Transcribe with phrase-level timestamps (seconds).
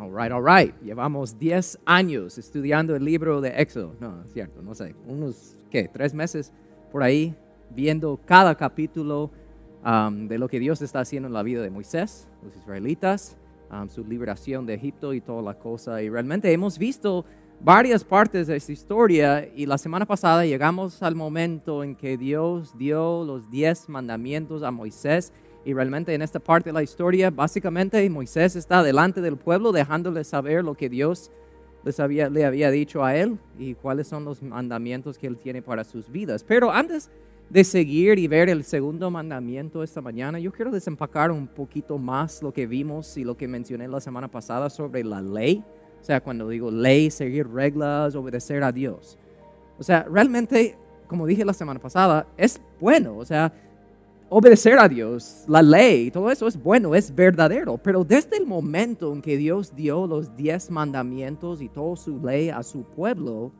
[0.00, 0.72] All right, all right.
[0.80, 3.96] Llevamos 10 años estudiando el libro de Éxodo.
[3.98, 4.94] No, es cierto, no sé.
[5.04, 5.88] Unos, ¿qué?
[5.88, 6.52] Tres meses
[6.92, 7.34] por ahí,
[7.70, 9.32] viendo cada capítulo
[9.84, 13.36] um, de lo que Dios está haciendo en la vida de Moisés, los israelitas,
[13.72, 16.00] um, su liberación de Egipto y toda la cosa.
[16.00, 17.24] Y realmente hemos visto
[17.60, 22.78] varias partes de esta historia y la semana pasada llegamos al momento en que Dios
[22.78, 25.32] dio los 10 mandamientos a Moisés
[25.64, 30.24] y realmente en esta parte de la historia, básicamente Moisés está delante del pueblo dejándole
[30.24, 31.30] saber lo que Dios
[31.84, 35.62] les había, le había dicho a él y cuáles son los mandamientos que él tiene
[35.62, 36.44] para sus vidas.
[36.44, 37.10] Pero antes
[37.50, 42.42] de seguir y ver el segundo mandamiento esta mañana, yo quiero desempacar un poquito más
[42.42, 45.64] lo que vimos y lo que mencioné la semana pasada sobre la ley.
[46.00, 49.18] O sea, cuando digo ley, seguir reglas, obedecer a Dios.
[49.78, 53.16] O sea, realmente, como dije la semana pasada, es bueno.
[53.16, 53.52] O sea,
[54.28, 57.78] obedecer a Dios, la ley, todo eso es bueno, es verdadero.
[57.78, 62.50] Pero desde el momento en que Dios dio los diez mandamientos y toda su ley
[62.50, 63.52] a su pueblo,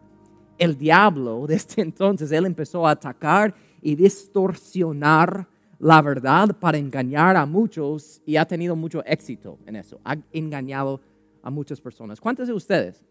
[0.59, 5.49] el diablo, desde entonces, él empezó a atacar y distorsionar
[5.79, 10.01] la verdad para engañar a muchos y ha tenido mucho éxito en eso.
[10.05, 11.01] Ha engañado
[11.43, 12.21] a muchas personas.
[12.21, 13.05] ¿Cuántos de ustedes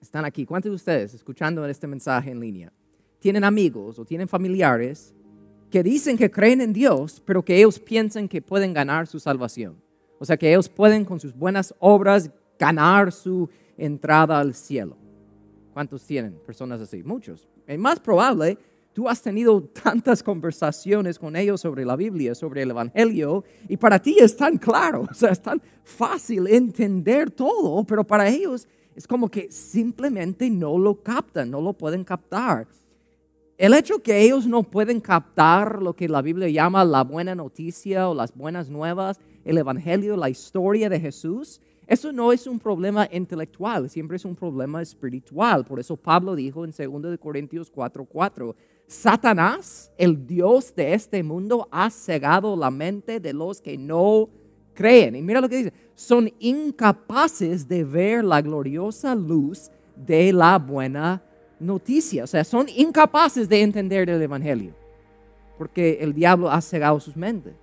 [0.00, 0.46] están aquí?
[0.46, 2.72] ¿Cuántos de ustedes escuchando este mensaje en línea?
[3.18, 5.12] Tienen amigos o tienen familiares
[5.72, 9.74] que dicen que creen en Dios, pero que ellos piensan que pueden ganar su salvación.
[10.18, 14.96] O sea, que ellos pueden con sus buenas obras ganar su entrada al cielo.
[15.72, 17.02] ¿Cuántos tienen personas así?
[17.02, 17.48] Muchos.
[17.66, 18.58] Es más probable,
[18.92, 23.98] tú has tenido tantas conversaciones con ellos sobre la Biblia, sobre el Evangelio, y para
[23.98, 29.06] ti es tan claro, o sea, es tan fácil entender todo, pero para ellos es
[29.06, 32.66] como que simplemente no lo captan, no lo pueden captar.
[33.62, 38.08] El hecho que ellos no pueden captar lo que la Biblia llama la buena noticia
[38.08, 43.08] o las buenas nuevas, el Evangelio, la historia de Jesús, eso no es un problema
[43.12, 45.64] intelectual, siempre es un problema espiritual.
[45.64, 48.56] Por eso Pablo dijo en 2 Corintios 4:4,
[48.88, 54.28] Satanás, el Dios de este mundo, ha cegado la mente de los que no
[54.74, 55.14] creen.
[55.14, 61.22] Y mira lo que dice, son incapaces de ver la gloriosa luz de la buena
[61.62, 62.24] noticia.
[62.24, 64.74] O sea, son incapaces de entender el Evangelio
[65.62, 67.54] porque el diablo ha cegado sus mentes.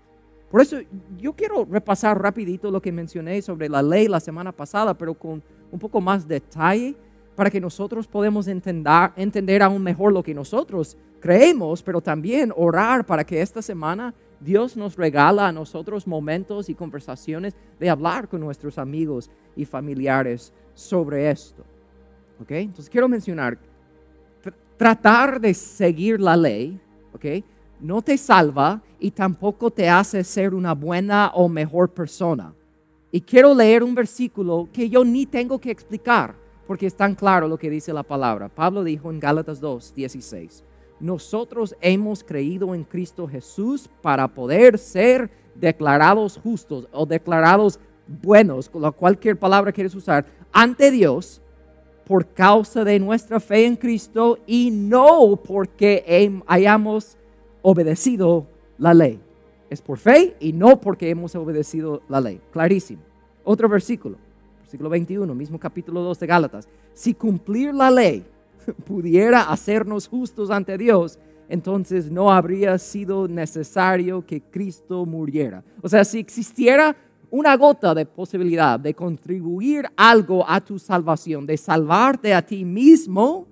[0.49, 0.77] Por eso
[1.17, 5.43] yo quiero repasar rapidito lo que mencioné sobre la ley la semana pasada, pero con
[5.69, 6.95] un poco más detalle
[7.35, 13.05] para que nosotros podamos entender, entender aún mejor lo que nosotros creemos, pero también orar
[13.05, 18.39] para que esta semana Dios nos regala a nosotros momentos y conversaciones de hablar con
[18.39, 21.63] nuestros amigos y familiares sobre esto.
[22.41, 22.51] ¿Ok?
[22.51, 23.57] Entonces quiero mencionar
[24.79, 26.79] tratar de seguir la ley,
[27.13, 27.43] ¿ok?
[27.81, 32.53] No te salva y tampoco te hace ser una buena o mejor persona.
[33.11, 36.33] Y quiero leer un versículo que yo ni tengo que explicar,
[36.65, 38.47] porque es tan claro lo que dice la palabra.
[38.47, 40.63] Pablo dijo en Gálatas 2, 16,
[41.01, 49.37] nosotros hemos creído en Cristo Jesús para poder ser declarados justos o declarados buenos, cualquier
[49.37, 51.41] palabra quieres usar, ante Dios
[52.09, 57.15] por causa de nuestra fe en Cristo y no porque hayamos
[57.61, 58.47] obedecido
[58.79, 59.19] la ley.
[59.69, 62.41] Es por fe y no porque hemos obedecido la ley.
[62.51, 63.03] Clarísimo.
[63.43, 64.17] Otro versículo,
[64.57, 66.67] versículo 21, mismo capítulo 2 de Gálatas.
[66.95, 68.25] Si cumplir la ley
[68.87, 75.63] pudiera hacernos justos ante Dios, entonces no habría sido necesario que Cristo muriera.
[75.83, 76.95] O sea, si existiera
[77.31, 83.47] una gota de posibilidad de contribuir algo a tu salvación, de salvarte a ti mismo,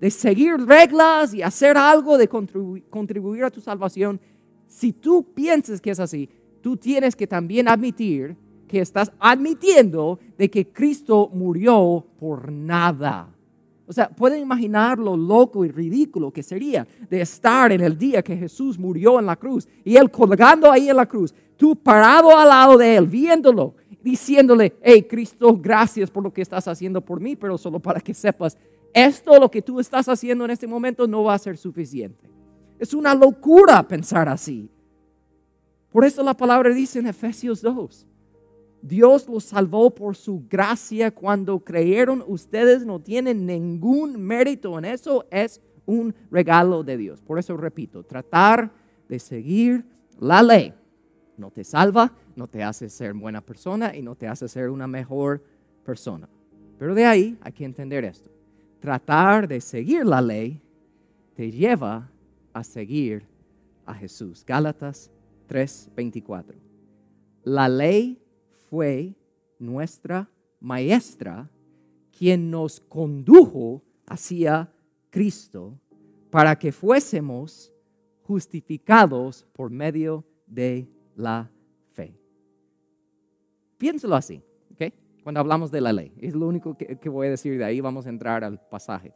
[0.00, 4.20] de seguir reglas y hacer algo de contribuir a tu salvación,
[4.66, 6.28] si tú piensas que es así,
[6.60, 13.32] tú tienes que también admitir que estás admitiendo de que Cristo murió por nada.
[13.88, 18.22] O sea, pueden imaginar lo loco y ridículo que sería de estar en el día
[18.22, 22.36] que Jesús murió en la cruz y Él colgando ahí en la cruz, tú parado
[22.36, 27.20] al lado de Él, viéndolo, diciéndole, hey Cristo, gracias por lo que estás haciendo por
[27.20, 28.56] mí, pero solo para que sepas,
[28.92, 32.30] esto lo que tú estás haciendo en este momento no va a ser suficiente.
[32.78, 34.70] Es una locura pensar así.
[35.90, 38.06] Por eso la palabra dice en Efesios 2,
[38.82, 42.22] Dios los salvó por su gracia cuando creyeron.
[42.26, 45.26] Ustedes no tienen ningún mérito en eso.
[45.30, 47.20] Es un regalo de Dios.
[47.22, 48.70] Por eso repito, tratar
[49.08, 49.84] de seguir
[50.20, 50.74] la ley
[51.38, 54.86] no te salva, no te hace ser buena persona y no te hace ser una
[54.86, 55.42] mejor
[55.84, 56.28] persona.
[56.78, 58.30] Pero de ahí hay que entender esto.
[58.80, 60.60] Tratar de seguir la ley
[61.34, 62.10] te lleva
[62.52, 63.26] a seguir
[63.84, 64.44] a Jesús.
[64.44, 65.10] Gálatas
[65.48, 66.56] 3:24.
[67.44, 68.20] La ley
[68.68, 69.14] fue
[69.58, 70.28] nuestra
[70.60, 71.48] maestra
[72.16, 74.72] quien nos condujo hacia
[75.10, 75.78] Cristo
[76.30, 77.72] para que fuésemos
[78.22, 81.50] justificados por medio de la
[81.92, 82.14] fe.
[83.78, 84.42] Piénselo así,
[84.72, 84.92] ¿ok?
[85.22, 86.12] Cuando hablamos de la ley.
[86.20, 87.80] Es lo único que, voy a decir de ahí.
[87.80, 89.12] Vamos a entrar al pasaje.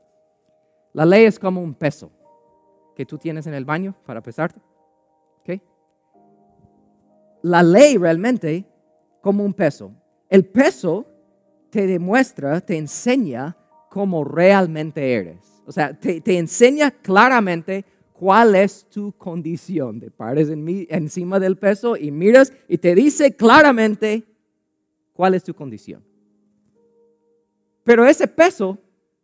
[0.92, 2.10] La ley es como un peso
[2.96, 4.60] que tú tienes en el baño para pesarte.
[5.40, 5.62] ¿ok?
[7.42, 8.66] La ley realmente
[9.20, 9.92] como un peso.
[10.28, 11.06] El peso
[11.70, 13.56] te demuestra, te enseña
[13.88, 15.62] cómo realmente eres.
[15.66, 17.84] O sea, te, te enseña claramente
[18.20, 19.98] cuál es tu condición.
[19.98, 24.24] Te pares en encima del peso y miras y te dice claramente
[25.14, 26.04] cuál es tu condición.
[27.82, 28.76] Pero ese peso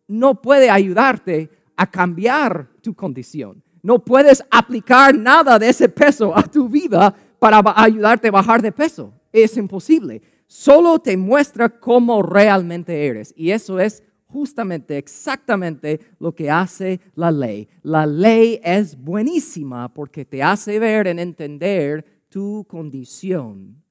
[0.09, 3.63] no puede ayudarte a cambiar tu condición.
[3.83, 8.73] No puedes aplicar nada de ese peso a tu vida para ayudarte a bajar de
[8.73, 9.13] peso.
[9.31, 10.23] Es imposible.
[10.47, 13.35] Solo te muestra cómo realmente eres.
[13.37, 14.03] Y eso es
[14.37, 17.67] justamente, exactamente lo que hace la ley.
[17.83, 23.83] La ley es buenísima porque te hace ver y entender tu condición,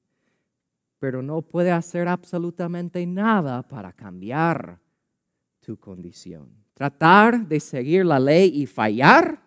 [1.00, 4.78] pero no puede hacer absolutamente nada para cambiar
[5.58, 6.48] tu condición.
[6.74, 9.42] Tratar de seguir la ley y fallar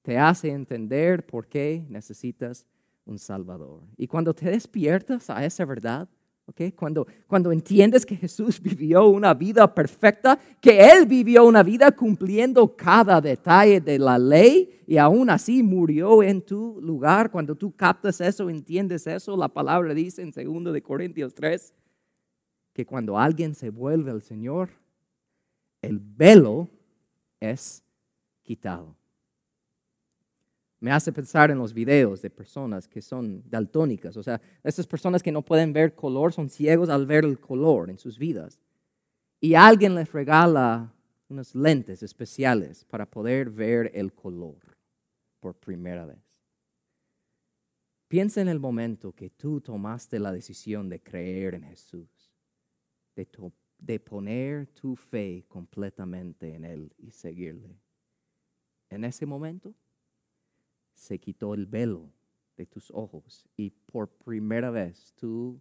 [0.00, 2.64] te hace entender por qué necesitas
[3.04, 3.82] un Salvador.
[3.98, 6.08] Y cuando te despiertas a esa verdad,
[6.46, 6.72] Okay.
[6.72, 12.76] Cuando, cuando entiendes que Jesús vivió una vida perfecta, que Él vivió una vida cumpliendo
[12.76, 18.20] cada detalle de la ley y aún así murió en tu lugar, cuando tú captas
[18.20, 21.72] eso, entiendes eso, la palabra dice en 2 de Corintios 3
[22.72, 24.70] que cuando alguien se vuelve al Señor,
[25.80, 26.68] el velo
[27.40, 27.84] es
[28.42, 28.96] quitado
[30.82, 35.22] me hace pensar en los videos de personas que son daltónicas, o sea, esas personas
[35.22, 38.58] que no pueden ver color son ciegos al ver el color en sus vidas.
[39.40, 40.92] Y alguien les regala
[41.28, 44.58] unos lentes especiales para poder ver el color
[45.38, 46.18] por primera vez.
[48.08, 52.34] Piensa en el momento que tú tomaste la decisión de creer en Jesús,
[53.14, 53.28] de,
[53.78, 57.78] de poner tu fe completamente en Él y seguirle.
[58.90, 59.76] En ese momento,
[60.94, 62.12] se quitó el velo
[62.56, 65.60] de tus ojos y por primera vez tú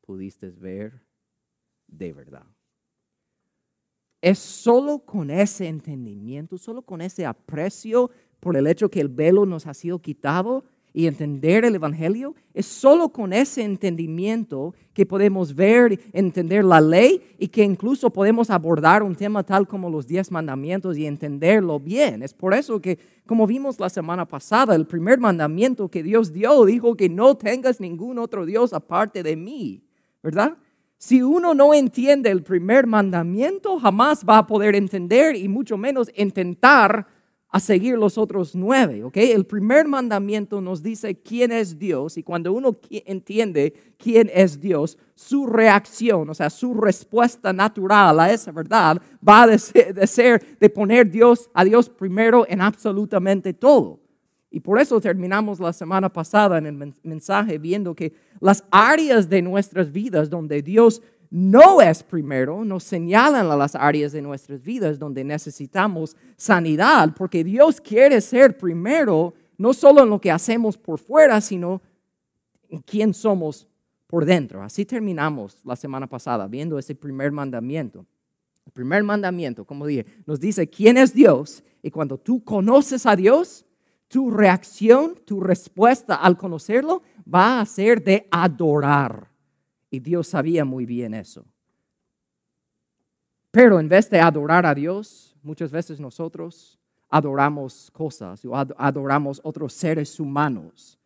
[0.00, 1.02] pudiste ver
[1.86, 2.46] de verdad.
[4.20, 8.10] Es solo con ese entendimiento, solo con ese aprecio
[8.40, 12.66] por el hecho que el velo nos ha sido quitado, y entender el Evangelio, es
[12.66, 19.02] solo con ese entendimiento que podemos ver, entender la ley y que incluso podemos abordar
[19.02, 22.22] un tema tal como los diez mandamientos y entenderlo bien.
[22.22, 26.64] Es por eso que, como vimos la semana pasada, el primer mandamiento que Dios dio
[26.64, 29.84] dijo que no tengas ningún otro Dios aparte de mí,
[30.22, 30.56] ¿verdad?
[30.96, 36.10] Si uno no entiende el primer mandamiento, jamás va a poder entender y mucho menos
[36.16, 37.06] intentar
[37.50, 39.16] a seguir los otros nueve, ¿ok?
[39.16, 44.98] El primer mandamiento nos dice quién es Dios y cuando uno entiende quién es Dios,
[45.14, 50.70] su reacción, o sea, su respuesta natural a esa verdad va a ser de, de
[50.70, 54.00] poner Dios, a Dios primero en absolutamente todo.
[54.50, 59.42] Y por eso terminamos la semana pasada en el mensaje viendo que las áreas de
[59.42, 64.98] nuestras vidas donde Dios no es primero, nos señalan a las áreas de nuestras vidas
[64.98, 70.98] donde necesitamos sanidad, porque Dios quiere ser primero, no solo en lo que hacemos por
[70.98, 71.82] fuera, sino
[72.68, 73.66] en quién somos
[74.06, 74.62] por dentro.
[74.62, 78.06] Así terminamos la semana pasada viendo ese primer mandamiento.
[78.64, 83.16] El primer mandamiento, como dije, nos dice quién es Dios y cuando tú conoces a
[83.16, 83.64] Dios,
[84.08, 89.27] tu reacción, tu respuesta al conocerlo va a ser de adorar.
[89.90, 91.46] Y Dios sabía muy bien eso.
[93.50, 96.78] Pero en vez de adorar a Dios, muchas veces nosotros
[97.08, 100.98] adoramos cosas o adoramos otros seres humanos,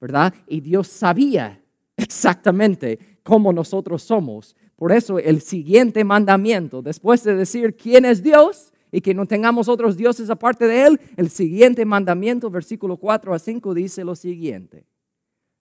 [0.00, 0.32] ¿verdad?
[0.46, 1.62] Y Dios sabía
[1.96, 4.56] exactamente cómo nosotros somos.
[4.76, 9.68] Por eso el siguiente mandamiento, después de decir quién es Dios y que no tengamos
[9.68, 14.86] otros dioses aparte de Él, el siguiente mandamiento, versículo 4 a 5, dice lo siguiente.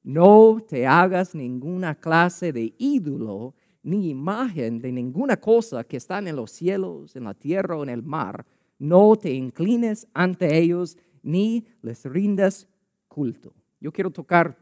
[0.04, 6.36] No te hagas ninguna clase de ídolo ni imagen de ninguna cosa que están en
[6.36, 8.46] los cielos, en la tierra o en el mar.
[8.78, 12.68] No te inclines ante ellos ni les rindas
[13.08, 13.54] culto.
[13.80, 14.58] Yo quiero tocar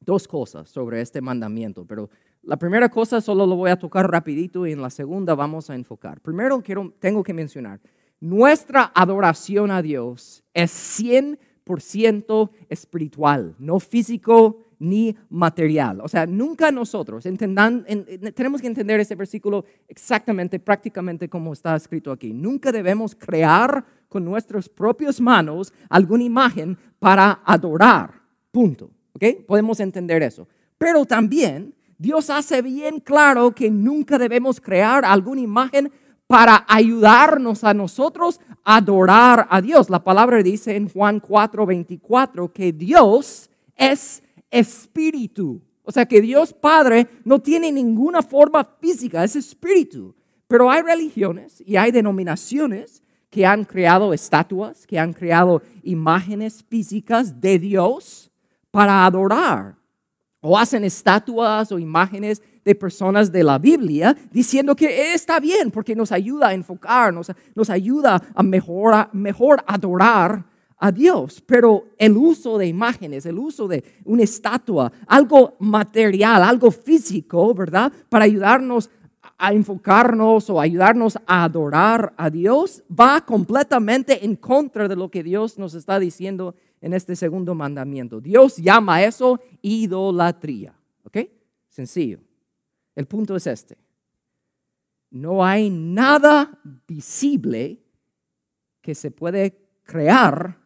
[0.00, 2.10] dos cosas sobre este mandamiento, pero
[2.42, 5.74] la primera cosa solo lo voy a tocar rapidito y en la segunda vamos a
[5.74, 6.20] enfocar.
[6.20, 7.80] Primero quiero, tengo que mencionar,
[8.20, 16.00] nuestra adoración a Dios es 100% espiritual, no físico ni material.
[16.00, 17.84] O sea, nunca nosotros, entendan,
[18.34, 22.32] tenemos que entender este versículo exactamente, prácticamente como está escrito aquí.
[22.32, 28.10] Nunca debemos crear con nuestras propias manos alguna imagen para adorar.
[28.50, 28.90] Punto.
[29.12, 29.24] ¿Ok?
[29.46, 30.46] Podemos entender eso.
[30.78, 35.90] Pero también Dios hace bien claro que nunca debemos crear alguna imagen
[36.26, 39.88] para ayudarnos a nosotros a adorar a Dios.
[39.88, 45.62] La palabra dice en Juan 4:24 que Dios es espíritu.
[45.82, 50.14] O sea que Dios Padre no tiene ninguna forma física, es espíritu.
[50.48, 57.40] Pero hay religiones y hay denominaciones que han creado estatuas, que han creado imágenes físicas
[57.40, 58.30] de Dios
[58.70, 59.76] para adorar.
[60.40, 65.94] O hacen estatuas o imágenes de personas de la Biblia diciendo que está bien porque
[65.94, 70.44] nos ayuda a enfocar, nos, ayuda a mejor, mejor adorar
[70.78, 71.42] a Dios.
[71.46, 77.92] Pero el uso de imágenes, el uso de una estatua, algo material, algo físico, ¿verdad?
[78.08, 78.90] Para ayudarnos
[79.38, 85.22] a enfocarnos o ayudarnos a adorar a Dios, va completamente en contra de lo que
[85.22, 88.20] Dios nos está diciendo en este segundo mandamiento.
[88.20, 90.74] Dios llama eso idolatría.
[91.04, 91.18] ¿Ok?
[91.68, 92.20] Sencillo.
[92.94, 93.76] El punto es este.
[95.10, 97.82] No hay nada visible
[98.80, 100.65] que se puede crear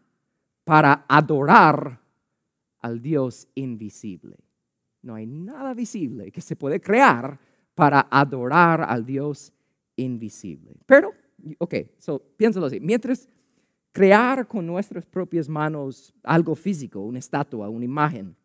[0.70, 2.00] para adorar
[2.78, 4.36] al Dios invisible.
[5.02, 7.40] No hay nada visible que se puede crear
[7.74, 9.52] para adorar al Dios
[9.96, 10.76] invisible.
[10.86, 11.12] Pero,
[11.58, 12.78] ok, so, piénsalo así.
[12.78, 13.28] Mientras
[13.90, 18.36] crear con nuestras propias manos algo físico, una estatua, una imagen,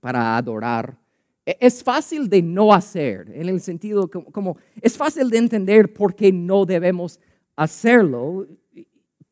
[0.00, 0.96] para adorar
[1.44, 6.14] e-, es fácil de no hacer, en el sentido como, es fácil de entender por
[6.14, 7.18] qué no debemos
[7.56, 8.46] hacerlo,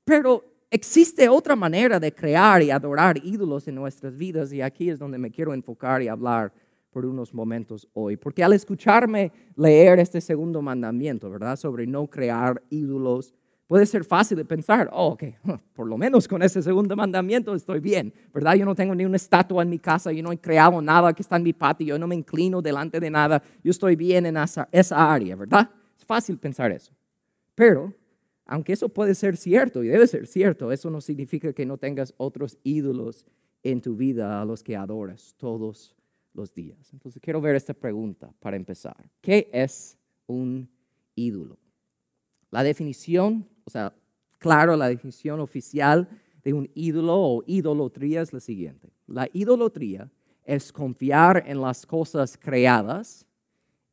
[0.04, 4.98] pero existe otra manera de crear y adorar ídolos en nuestras vidas y aquí es
[4.98, 6.52] donde me quiero enfocar y hablar
[6.90, 11.56] por unos momentos hoy, porque al escucharme leer este segundo mandamiento, ¿verdad?
[11.56, 13.32] Sobre no crear ídolos,
[13.68, 15.24] puede ser fácil de pensar, oh, ok,
[15.74, 18.54] por lo menos con ese segundo mandamiento estoy bien, ¿verdad?
[18.54, 21.22] Yo no tengo ni una estatua en mi casa, yo no he creado nada que
[21.22, 24.36] está en mi patio, yo no me inclino delante de nada, yo estoy bien en
[24.36, 25.70] esa, esa área, ¿verdad?
[25.96, 26.92] Es fácil pensar eso.
[27.54, 27.94] Pero,
[28.50, 32.12] aunque eso puede ser cierto y debe ser cierto, eso no significa que no tengas
[32.16, 33.24] otros ídolos
[33.62, 35.96] en tu vida a los que adoras todos
[36.34, 36.92] los días.
[36.92, 39.10] Entonces quiero ver esta pregunta para empezar.
[39.20, 40.68] ¿Qué es un
[41.14, 41.58] ídolo?
[42.50, 43.94] La definición o sea,
[44.38, 46.08] claro, la definición oficial
[46.42, 48.90] de un ídolo o idolatría es la siguiente.
[49.06, 50.10] La idolatría
[50.44, 53.24] es confiar en las cosas creadas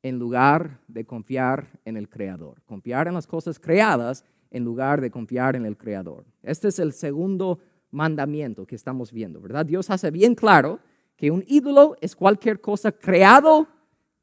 [0.02, 2.60] en lugar de confiar en el Creador.
[2.66, 6.26] Confiar en las cosas creadas en lugar de confiar en el Creador.
[6.44, 7.60] Este es el segundo
[7.92, 9.66] mandamiento que estamos viendo, ¿verdad?
[9.66, 10.80] Dios hace bien claro
[11.16, 13.68] que un ídolo es cualquier cosa creado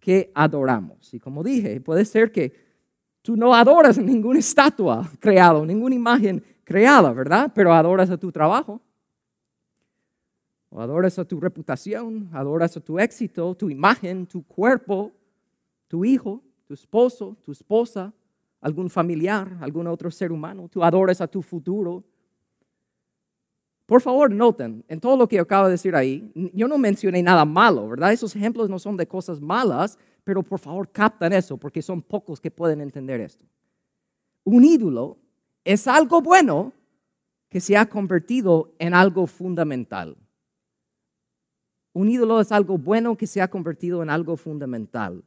[0.00, 1.12] que adoramos.
[1.14, 2.64] Y como dije, puede ser que
[3.25, 7.50] Tú no adoras ninguna estatua creada, ninguna imagen creada, ¿verdad?
[7.54, 8.83] Pero adoras a tu trabajo.
[10.69, 15.11] O adoras a tu reputación, adoras a tu éxito, tu imagen, tu cuerpo,
[15.88, 18.12] tu hijo, tu esposo, tu esposa,
[18.64, 20.71] algún familiar, algún otro ser humano.
[20.71, 22.02] Tú adoras a tu futuro.
[23.85, 27.44] Por favor, noten, en todo lo que acabo de decir ahí, yo no mencioné nada
[27.44, 28.14] malo, ¿verdad?
[28.14, 32.40] Esos ejemplos no son de cosas malas, pero por favor captan eso porque son pocos
[32.40, 33.44] que pueden entender esto.
[34.44, 35.18] Un ídolo
[35.62, 36.73] es algo bueno
[37.50, 40.16] que se ha convertido en algo fundamental.
[41.92, 45.23] Un ídolo es algo bueno que se ha convertido en algo fundamental.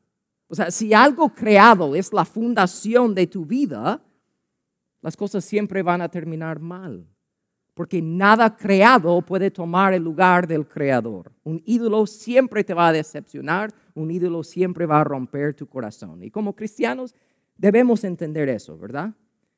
[0.47, 4.01] O sea, si algo creado es la fundación de tu vida,
[5.01, 7.07] las cosas siempre van a terminar mal
[7.77, 11.31] porque nada creado puede tomar el lugar del creador.
[11.43, 16.23] Un ídolo siempre te va a decepcionar, un ídolo siempre va a romper tu corazón.
[16.23, 17.13] Y como cristianos
[17.55, 19.13] debemos entender eso, ¿verdad?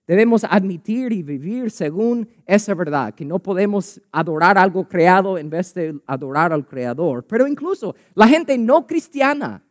[0.06, 5.74] Debemos admitir y vivir según esa verdad, que no podemos adorar algo creado en vez
[5.74, 7.24] de adorar al creador.
[7.26, 9.64] Pero incluso la gente no cristiana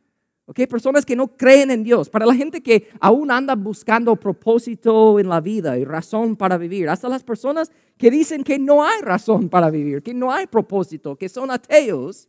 [0.48, 0.66] ¿ok?
[0.66, 5.28] Personas que no creen en Dios, para la gente que aún anda buscando propósito en
[5.28, 9.50] la vida y razón para vivir, hasta las personas que dicen que no hay razón
[9.50, 12.28] para vivir, que no hay propósito, que son ateos,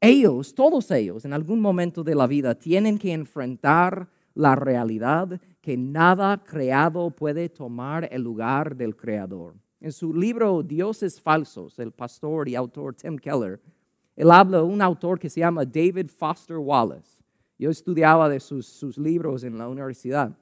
[0.00, 5.76] ellos, todos ellos, en algún momento de la vida tienen que enfrentar la realidad que
[5.76, 9.54] nada creado puede tomar el lugar del creador.
[9.80, 13.60] En su libro Dioses Falsos, el pastor y autor Tim Keller
[14.18, 17.22] él habla de un autor que se llama David Foster Wallace.
[17.56, 20.36] Yo estudiaba de sus, libros en la universidad.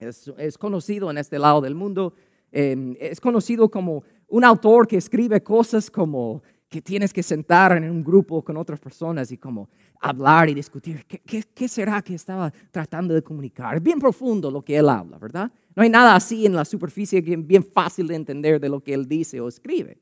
[0.00, 2.12] Es, conocido en este lado del mundo.
[2.50, 7.88] Em, es conocido como un autor que escribe cosas como que tienes que sentar en
[7.88, 9.68] un grupo con otras personas y como
[10.00, 13.76] hablar y discutir qué, qué, será que estaba tratando de comunicar.
[13.76, 15.52] Es bien profundo lo que él habla, ¿verdad?
[15.76, 19.06] No hay nada así en la superficie bien fácil de entender de lo que él
[19.06, 19.98] dice o escribe.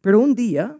[0.00, 0.78] Pero un día,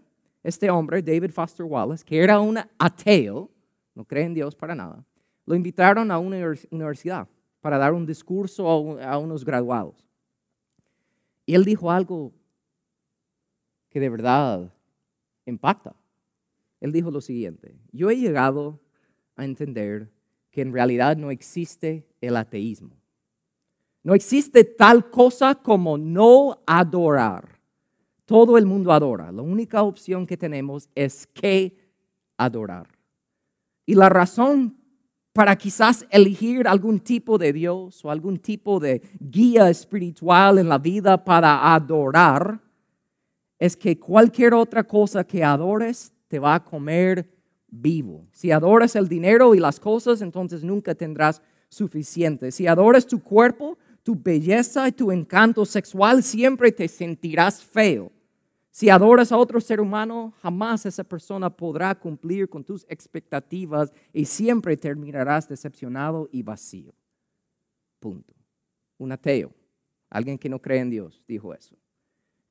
[0.49, 3.51] este hombre, David Foster Wallace, que era un ateo,
[3.95, 5.05] no cree en Dios para nada,
[5.45, 6.39] lo invitaron a una
[6.71, 7.29] universidad
[7.61, 8.69] para dar un discurso
[9.01, 10.07] a unos graduados.
[11.45, 12.33] Y él dijo algo
[13.91, 14.73] que de verdad
[15.45, 15.95] impacta.
[16.81, 18.81] Él dijo lo siguiente, yo he llegado
[19.37, 20.11] a entender
[20.51, 22.97] que en realidad no existe el ateísmo.
[24.03, 27.58] No existe tal cosa como no adorar.
[28.29, 29.33] Todo el mundo adora.
[29.33, 31.75] La única opción que tenemos es que
[32.37, 32.87] adorar.
[33.87, 34.77] Y la razón
[35.33, 40.77] para quizás elegir algún tipo de Dios o algún tipo de guía espiritual en la
[40.77, 42.61] vida para adorar
[43.59, 47.35] es que cualquier otra cosa que adores te va a comer
[47.67, 48.27] vivo.
[48.33, 52.53] Si adoras el dinero y las cosas, entonces nunca tendrás suficiente.
[52.53, 58.13] Si adoras tu cuerpo, tu belleza y tu encanto sexual, siempre te sentirás feo.
[58.79, 64.25] Si adoras a otro ser humano, jamás esa persona podrá cumplir con tus expectativas y
[64.25, 66.95] siempre terminarás decepcionado y vacío.
[67.99, 68.33] Punto.
[68.99, 69.53] Un ateo,
[70.09, 71.75] alguien que no cree en Dios, dijo eso.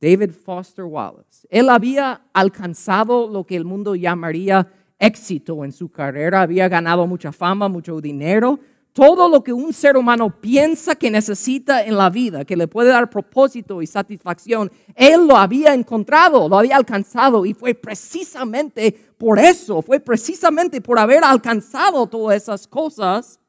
[0.01, 1.47] David Foster Wallace.
[1.49, 4.69] Él había alcanzado lo que el mundo llamaría
[4.99, 8.59] éxito en su carrera, había ganado mucha fama, mucho dinero,
[8.97, 12.89] todo lo que un ser humano piensa que necesita en la vida, que le puede
[12.89, 19.37] dar propósito y satisfacción, él lo había encontrado, lo había alcanzado y fue precisamente por
[19.37, 23.39] eso, fue precisamente por haber alcanzado todas esas cosas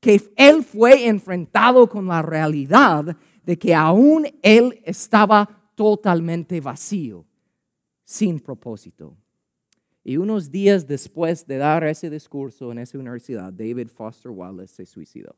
[0.00, 7.24] que él fue enfrentado con la realidad de que aún él estaba totalmente vacío,
[8.02, 9.16] sin propósito.
[10.08, 14.86] Y unos días después de dar ese discurso en esa universidad, David Foster Wallace se
[14.86, 15.34] suicidó.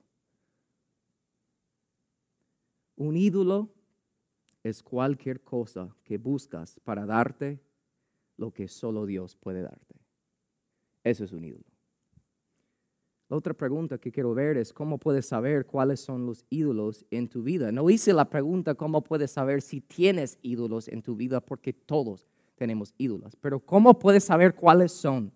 [2.95, 3.71] Un ídolo
[4.62, 7.58] es cualquier cosa que buscas para darte
[8.36, 9.95] lo que solo Dios puede darte.
[11.02, 11.64] Eso es un ídolo.
[13.30, 17.30] La otra pregunta que quiero ver es cómo puedes saber cuáles son los ídolos en
[17.30, 17.73] tu vida.
[17.73, 22.26] No hice la pregunta cómo puedes saber si tienes ídolos en tu vida porque todos
[22.58, 25.32] tenemos ídolos, pero cómo puedes saber cuáles son.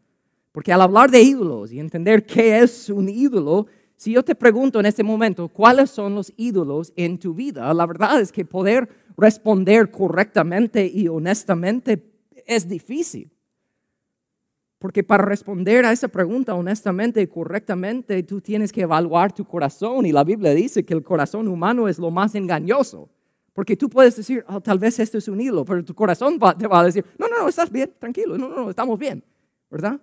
[0.53, 4.81] Porque al hablar de ídolos y entender qué es un ídolo, si yo te pregunto
[4.81, 8.89] en este momento cuáles son los ídolos en tu vida, la verdad es que poder
[9.17, 12.13] responder correctamente y honestamente
[12.47, 13.31] es difícil.
[14.83, 20.05] Porque para responder a esa pregunta honestamente y correctamente, tú tienes que evaluar tu corazón.
[20.07, 23.09] Y la Biblia dice que el corazón humano es lo más engañoso.
[23.53, 26.67] Porque tú puedes decir, oh, tal vez esto es un hilo, pero tu corazón te
[26.67, 29.23] va a decir, no, no, no, estás bien, tranquilo, no, no, estamos bien,
[29.71, 30.01] ¿verdad?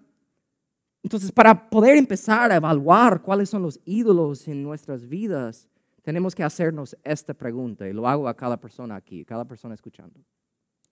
[1.01, 5.67] Entonces, para poder empezar a evaluar cuáles son los ídolos en nuestras vidas,
[6.03, 10.19] tenemos que hacernos esta pregunta, y lo hago a cada persona aquí, cada persona escuchando.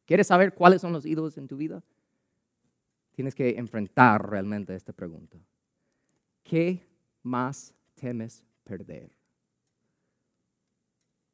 [0.06, 1.84] ¿Quieres saber cuáles son los ídolos en tu vida?
[3.18, 5.40] tienes que enfrentar realmente esta pregunta.
[6.44, 6.88] ¿Qué
[7.24, 9.17] más temes perder?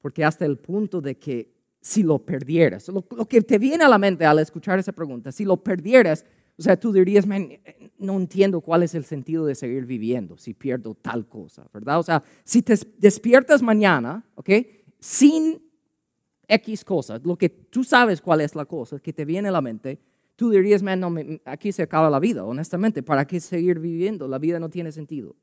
[0.04, 3.98] Porque hasta el punto de que si lo perdieras, lo, que te viene a la
[3.98, 6.26] mente al escuchar esa pregunta, si lo perdieras,
[6.58, 10.94] o sea, tú dirías, no entiendo cuál es el sentido de seguir viviendo si pierdo
[10.94, 12.00] tal cosa, ¿verdad?
[12.00, 14.50] O sea, si te despiertas mañana, ¿ok?
[15.00, 15.62] Sin
[16.50, 19.62] X cosas, lo que tú sabes cuál es la cosa que te viene a la
[19.62, 20.02] mente,
[20.36, 24.28] tú dirías, man, no, aquí se acaba la vida, honestamente, ¿para qué seguir viviendo?
[24.28, 25.34] La vida no tiene sentido.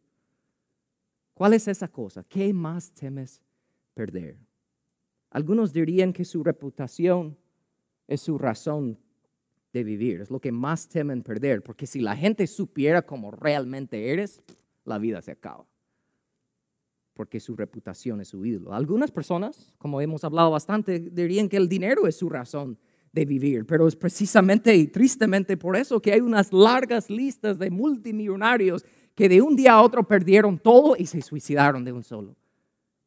[1.32, 2.22] ¿Cuál es esa cosa?
[2.24, 3.40] ¿Qué más temes
[3.94, 4.49] perder?
[5.30, 7.36] Algunos dirían que su reputación
[8.06, 8.98] es su razón
[9.72, 14.10] de vivir, es lo que más temen perder, porque si la gente supiera cómo realmente
[14.10, 14.42] eres,
[14.84, 15.64] la vida se acaba,
[17.14, 18.74] porque su reputación es su ídolo.
[18.74, 22.78] Algunas personas, como hemos hablado bastante, dirían que el dinero es su razón
[23.12, 23.66] de vivir.
[23.66, 29.28] Pero es precisamente y tristemente por eso que hay unas largas listas de multimillonarios que
[29.28, 32.36] de un día a otro perdieron todo y se suicidaron de un solo.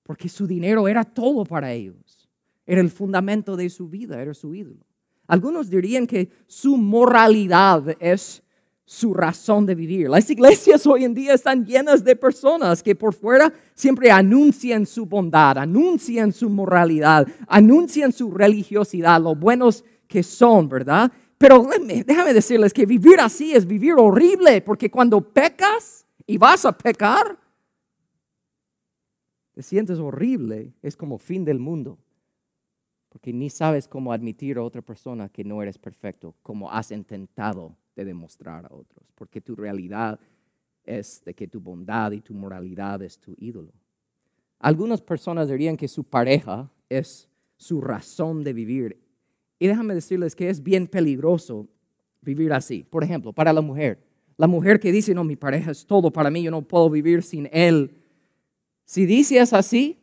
[0.04, 2.30] Porque su dinero era todo para ellos.
[2.66, 4.86] Era el fundamento de su vida, era su ídolo.
[5.28, 8.44] Algunos dirían que su moralidad es
[8.86, 10.10] su razón de vivir.
[10.10, 15.06] Las iglesias hoy en día están llenas de personas que por fuera siempre anuncian su
[15.06, 21.12] bondad, anuncian su moralidad, anuncian su religiosidad, lo buenos que son, ¿verdad?
[21.38, 21.68] Pero
[22.06, 27.38] déjame decirles que vivir así es vivir horrible, porque cuando pecas y vas a pecar,
[29.54, 31.98] te sientes horrible, es como fin del mundo.
[33.10, 37.76] porque ni sabes cómo admitir a otra persona que no eres perfecto, como has intentado
[37.96, 40.20] de demostrar a otros, porque tu realidad
[40.84, 43.72] es de que tu bondad y tu moralidad es tu ídolo.
[44.58, 49.00] Algunas personas dirían que su pareja es su razón de vivir.
[49.60, 51.68] Y déjame decirles que es bien peligroso
[52.22, 52.84] vivir así.
[52.84, 54.04] Por ejemplo, para la mujer.
[54.38, 57.22] La mujer que dice, no, mi pareja es todo para mí, yo no puedo vivir
[57.22, 58.03] sin él.
[58.86, 60.00] Si dices así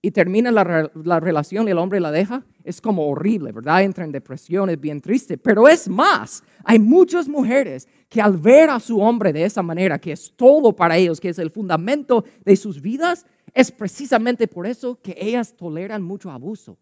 [0.00, 3.82] y termina la, la relación y el hombre la deja, es como horrible, ¿verdad?
[3.82, 5.38] Entra en depresión, es bien triste.
[5.38, 9.98] Pero es más, hay muchas mujeres que al ver a su hombre de esa manera,
[9.98, 14.66] que es todo para ellos, que es el fundamento de sus vidas, es precisamente por
[14.66, 16.78] eso que ellas toleran mucho abuso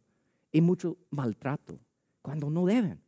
[0.53, 1.79] y mucho maltrato
[2.21, 3.01] cuando no deben.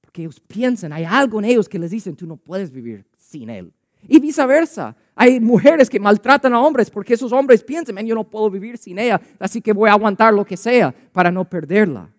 [0.00, 3.50] Porque ellos piensan, hay algo en ellos que les dicen, tú no puedes vivir sin
[3.50, 3.72] él.
[4.08, 4.96] Y viceversa.
[5.14, 8.98] Hay mujeres que maltratan a hombres porque esos hombres piensan, yo no puedo vivir sin
[8.98, 12.12] ella, así que voy a aguantar lo que sea para no perderla.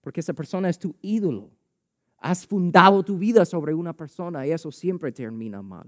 [0.00, 1.50] Porque esa persona es tu ídolo.
[2.18, 5.86] Has fundado tu vida sobre una persona y eso siempre termina mal.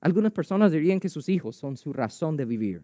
[0.00, 2.82] Algunas personas dirían que sus hijos son su razón de vivir.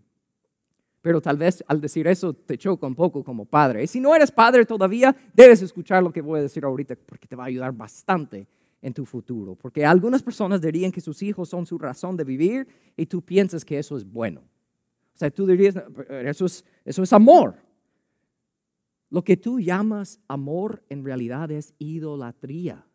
[1.02, 3.84] Pero tal vez al decir eso te choca un poco como padre.
[3.84, 7.26] Y si no eres padre todavía, debes escuchar lo que voy a decir ahorita porque
[7.26, 8.46] te va a ayudar bastante
[8.82, 9.54] en tu futuro.
[9.54, 12.66] Porque algunas personas dirían que sus hijos son su razón de vivir
[12.96, 14.40] y tú piensas que eso es bueno.
[15.14, 15.74] O sea, tú dirías,
[16.24, 16.46] eso
[16.84, 17.56] es, amor.
[19.10, 22.86] Lo que tú llamas amor en realidad es idolatría.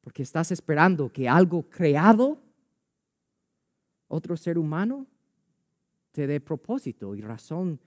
[0.00, 2.38] Porque estás esperando que algo creado,
[4.08, 5.06] otro ser humano,
[6.12, 7.80] te dé propósito y razón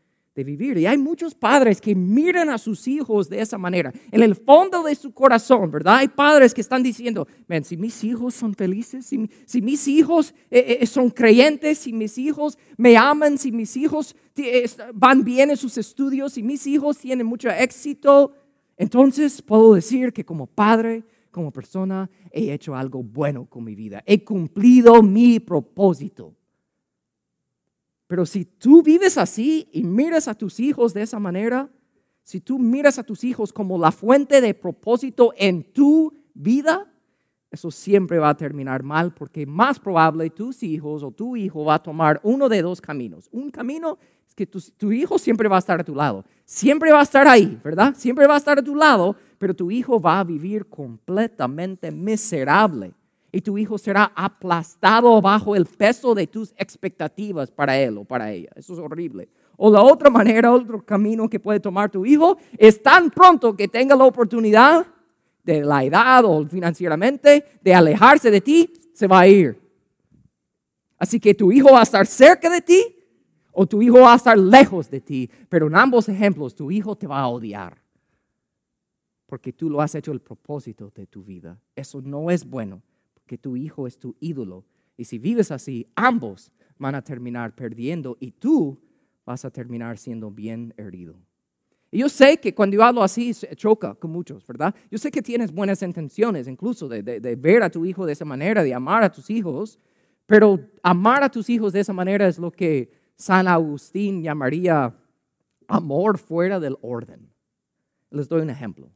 [0.44, 0.78] vivir.
[0.78, 4.84] Y hay muchos padres que miran a sus hijos de esa manera, en el fondo
[4.84, 5.98] de su corazón, ¿verdad?
[5.98, 7.28] Hay padres que están diciendo,
[7.64, 12.58] si mis hijos son felices, si, mis hijos eh, eh, son creyentes, si mis hijos
[12.78, 14.16] me aman, si mis hijos
[14.94, 18.34] van bien en sus estudios, si mis hijos tienen mucho éxito,
[18.78, 24.04] entonces puedo decir que como padre, como persona, he hecho algo bueno con mi vida,
[24.06, 26.36] he cumplido mi propósito.
[28.12, 31.70] Pero si tú vives así y miras a tus hijos de esa manera,
[32.24, 36.92] si tú miras a tus hijos como la fuente de propósito en tu vida,
[37.50, 41.76] eso siempre va a terminar mal porque más probable tus hijos o tu hijo va
[41.76, 43.30] a tomar uno de dos caminos.
[43.32, 43.98] Un camino
[44.28, 47.04] es que tu, tu, hijo siempre va a estar a tu lado, siempre va a
[47.04, 47.96] estar ahí, ¿verdad?
[47.96, 52.94] Siempre va a estar a tu lado, pero tu hijo va a vivir completamente miserable
[53.32, 58.32] y tu hijo será aplastado bajo el peso de tus expectativas para él o para
[58.32, 58.50] ella.
[58.56, 59.30] Eso es horrible.
[59.56, 63.68] O la otra manera, otro camino que puede tomar tu hijo es tan pronto que
[63.68, 64.86] tenga la oportunidad
[65.44, 69.60] de la edad o financieramente de alejarse de ti, se va a ir.
[70.98, 72.96] Así que tu hijo va a estar cerca de ti
[73.54, 75.30] o tu hijo va a estar lejos de ti.
[75.48, 77.82] Pero en ambos ejemplos, tu hijo te va a odiar.
[79.26, 81.58] Porque tú lo has hecho el propósito de tu vida.
[81.76, 82.82] Eso no es bueno
[83.32, 84.66] que tu hijo es tu ídolo.
[84.98, 88.78] Y si vives así, ambos van a terminar perdiendo y tú
[89.26, 91.16] vas a terminar siendo bien herido.
[91.92, 94.76] Y yo sé que cuando yo hablo así choca con muchos, ¿verdad?
[94.90, 98.26] Yo sé que tienes buenas intenciones, incluso de, de, ver a tu hijo de esa
[98.26, 99.80] manera, de amar a tus hijos,
[100.26, 104.94] pero amar a tus hijos de esa manera es lo que San Agustín llamaría
[105.70, 107.32] amor fuera del orden.
[108.10, 108.92] Les doy un ejemplo.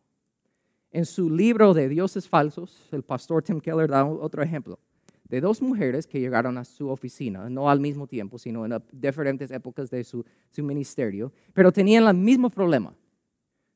[0.95, 4.79] En su libro de Dioses Falsos, el pastor Tim Keller da otro ejemplo
[5.25, 9.51] de dos mujeres que llegaron a su oficina, no al mismo tiempo, sino en diferentes
[9.51, 10.23] épocas de su,
[10.59, 12.95] ministerio, pero tenían el mismo problema.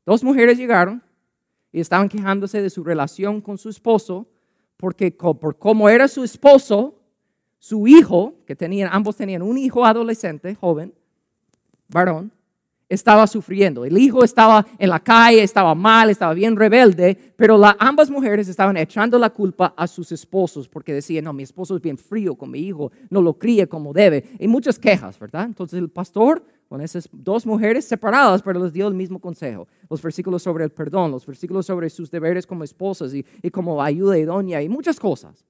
[0.06, 1.04] Dos mujeres llegaron
[1.74, 4.26] y estaban quejándose de su relación con su esposo,
[4.78, 7.02] porque por cómo era su esposo,
[7.58, 10.94] su hijo, que tenían, ambos tenían un hijo adolescente, joven,
[11.90, 12.32] varón,
[12.90, 13.86] estaba sufriendo.
[13.86, 18.76] El hijo estaba en la calle, estaba mal, estaba bien rebelde, pero ambas mujeres estaban
[18.78, 22.50] echando la culpa a sus esposos porque decían, no, mi esposo es bien frío con
[22.50, 24.26] mi hijo, no lo críe como debe.
[24.40, 25.46] Y muchas quejas, ¿verdad?
[25.46, 29.68] Entonces el pastor, con esas dos mujeres separadas, pero les dio el mismo consejo.
[29.90, 33.82] Los versículos sobre el perdón, los versículos sobre sus deberes como esposas y, y como
[33.82, 35.46] ayuda idónea y muchas cosas.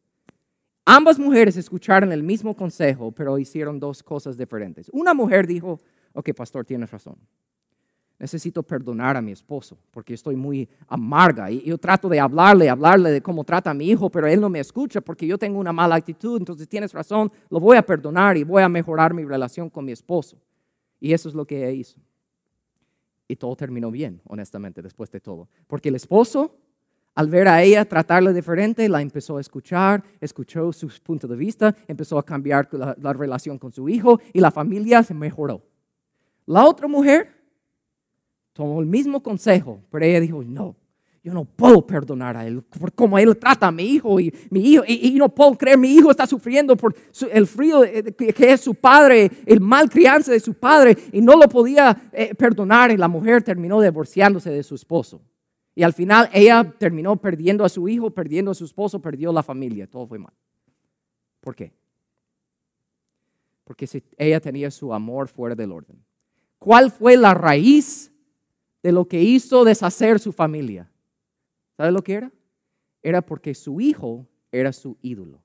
[0.86, 4.89] Ambas mujeres escucharon el mismo consejo, pero hicieron dos cosas diferentes.
[4.91, 5.80] Una mujer dijo,
[6.19, 7.15] ok, pastor, tienes razón.
[8.19, 13.12] Necesito perdonar a mi esposo porque estoy muy amarga y yo trato de hablarle, hablarle
[13.12, 15.71] de cómo trata a mi hijo, pero él no me escucha porque yo tengo una
[15.71, 16.38] mala actitud.
[16.38, 19.93] Entonces tienes razón, lo voy a perdonar y voy a mejorar mi relación con mi
[19.93, 20.38] esposo.
[20.99, 21.97] Y eso es lo que ella hizo.
[23.25, 25.47] Y todo terminó bien, honestamente, después de todo.
[25.67, 26.58] Porque el esposo,
[27.15, 31.73] al ver a ella tratarle diferente, la empezó a escuchar, escuchó su punto de vista,
[31.88, 35.68] empezó a cambiar la relación con su hijo y la familia se mejoró.
[36.49, 37.29] La otra mujer
[38.53, 40.75] tomó el mismo consejo, pero ella dijo, no,
[41.21, 44.62] yo no puedo perdonar a él por cómo él trata a mi hijo y mi
[44.62, 46.95] hijo y, no puedo creer mi hijo está sufriendo por
[47.31, 47.81] el frío
[48.17, 52.33] que, es su padre, el mal crianza de su padre y no lo podía eh,
[52.33, 55.21] perdonar y la mujer terminó divorciándose de su esposo.
[55.75, 59.43] Y al final ella terminó perdiendo a su hijo, perdiendo a su esposo, perdió la
[59.43, 60.33] familia, todo fue mal.
[61.41, 61.71] ¿Por qué?
[63.65, 66.08] Porque ella tenía su amor fuera del orden.
[66.59, 68.11] ¿Cuál fue la raíz
[68.83, 70.91] de lo que hizo deshacer su familia?
[71.77, 72.31] ¿Sabe lo que era?
[73.01, 75.41] Era porque su hijo era su ídolo.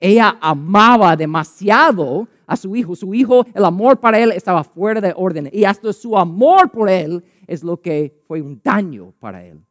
[0.00, 2.96] Ella amaba demasiado a su hijo.
[2.96, 5.48] Su hijo, el amor para él estaba fuera de orden.
[5.52, 9.64] Y hasta su amor por él es lo que fue un daño para él.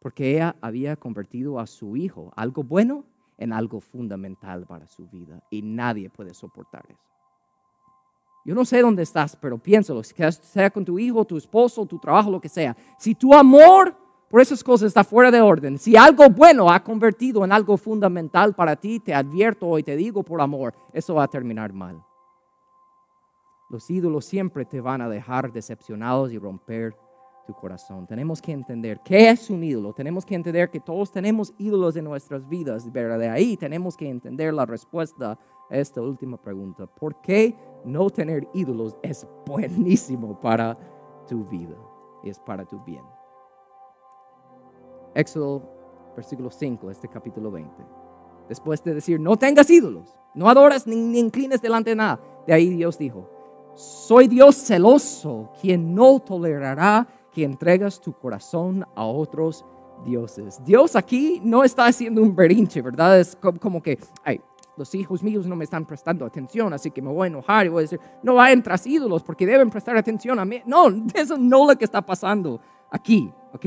[0.00, 3.04] Porque ella había convertido a su hijo, algo bueno,
[3.38, 5.42] en algo fundamental para su vida.
[5.50, 7.09] Y nadie puede soportar eso.
[8.44, 12.30] Yo no sé dónde estás, pero piénsalo, sea con tu hijo, tu esposo, tu trabajo,
[12.30, 12.76] lo que sea.
[12.98, 13.94] Si tu amor
[14.30, 15.76] por esas cosas está fuera de orden.
[15.76, 20.22] Si algo bueno ha convertido en algo fundamental para ti, te advierto y te digo
[20.22, 22.00] por amor, eso va a terminar mal.
[23.68, 26.96] Los ídolos siempre te van a dejar decepcionados y romper
[27.44, 28.06] tu corazón.
[28.06, 29.92] Tenemos que entender qué es un ídolo.
[29.92, 32.88] Tenemos que entender que todos tenemos ídolos en nuestras vidas.
[32.92, 36.86] Pero de ahí tenemos que entender la respuesta a esta última pregunta.
[36.86, 40.76] ¿Por qué no tener ídolos es buenísimo para
[41.26, 41.76] tu vida?
[42.22, 43.04] Y es para tu bien.
[45.14, 45.62] Éxodo,
[46.14, 47.70] versículo 5, este capítulo 20.
[48.48, 52.20] Después de decir, no tengas ídolos, no adoras ni, inclines delante de nada.
[52.46, 53.28] De ahí Dios dijo,
[53.74, 59.64] soy Dios celoso, quien no tolerará que entregas tu corazón a otros
[60.04, 60.62] dioses.
[60.64, 63.20] Dios aquí no está haciendo un berinche, ¿verdad?
[63.20, 64.40] Es como que, ay,
[64.80, 67.68] los hijos míos no me están prestando atención, así que me voy a enojar y
[67.68, 70.62] voy a decir, no vayan tras ídolos porque deben prestar atención a mí.
[70.64, 72.58] No, eso no es lo que está pasando
[72.90, 73.66] aquí, ¿ok?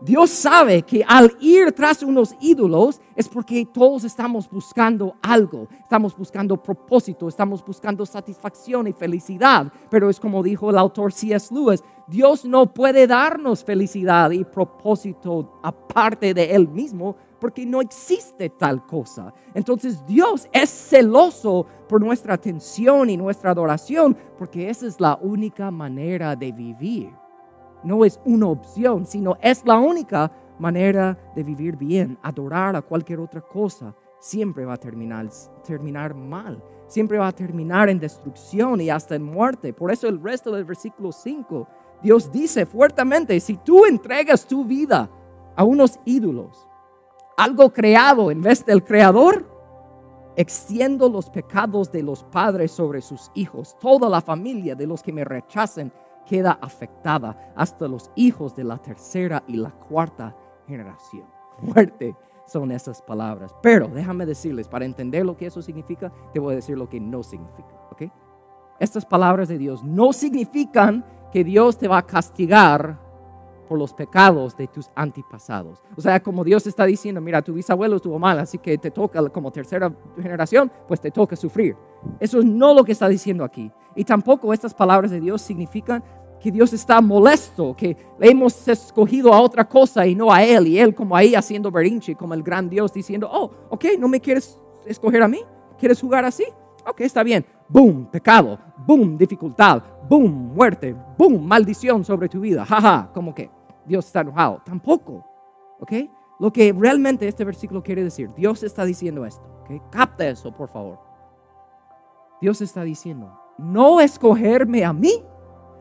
[0.00, 6.16] Dios sabe que al ir tras unos ídolos es porque todos estamos buscando algo, estamos
[6.16, 9.70] buscando propósito, estamos buscando satisfacción y felicidad.
[9.90, 11.54] Pero es como dijo el autor C.S.
[11.54, 18.48] Lewis, Dios no puede darnos felicidad y propósito aparte de Él mismo porque no existe
[18.48, 19.34] tal cosa.
[19.52, 25.70] Entonces Dios es celoso por nuestra atención y nuestra adoración porque esa es la única
[25.70, 27.12] manera de vivir
[27.84, 32.18] no es una opción, sino es la única manera de vivir bien.
[32.22, 38.00] Adorar a cualquier otra cosa siempre va a terminar, mal, siempre va a terminar en
[38.00, 39.72] destrucción y hasta en muerte.
[39.72, 41.68] Por eso el resto del versículo 5,
[42.02, 45.10] Dios dice fuertemente, si tú entregas tu vida
[45.54, 46.66] a unos ídolos,
[47.36, 49.46] algo creado en vez del creador,
[50.36, 55.12] extiendo los pecados de los padres sobre sus hijos, toda la familia de los que
[55.12, 55.92] me rechacen
[56.26, 61.26] queda afectada hasta los hijos de la tercera y la cuarta generación.
[61.60, 62.16] Muerte
[62.46, 63.54] son esas palabras.
[63.62, 67.00] Pero déjame decirles, para entender lo que eso significa, te voy a decir lo que
[67.00, 67.74] no significa.
[67.90, 68.02] ¿ok?
[68.80, 73.00] Estas palabras de Dios no significan que Dios te va a castigar
[73.64, 75.82] por los pecados de tus antepasados.
[75.96, 79.28] O sea, como Dios está diciendo, mira, tu bisabuelo estuvo mal, así que te toca
[79.30, 81.76] como tercera generación, pues te toca sufrir.
[82.20, 83.70] Eso es no lo que está diciendo aquí.
[83.96, 86.02] Y tampoco estas palabras de Dios significan
[86.40, 90.66] que Dios está molesto, que le hemos escogido a otra cosa y no a Él,
[90.66, 94.20] y Él como ahí haciendo berinche, como el gran Dios diciendo, oh, ok, ¿no me
[94.20, 95.40] quieres escoger a mí?
[95.78, 96.44] ¿Quieres jugar así?
[96.86, 97.46] Ok, está bien.
[97.68, 98.58] Boom, pecado.
[98.86, 99.82] Boom, dificultad.
[100.08, 100.94] Boom, muerte.
[101.16, 102.64] Boom, maldición sobre tu vida.
[102.64, 103.50] Jaja, como que
[103.86, 104.60] Dios está enojado.
[104.64, 105.24] Tampoco.
[105.80, 105.92] Ok.
[106.40, 109.44] Lo que realmente este versículo quiere decir, Dios está diciendo esto.
[109.62, 110.98] Ok, capta eso, por favor.
[112.40, 115.22] Dios está diciendo, no escogerme a mí,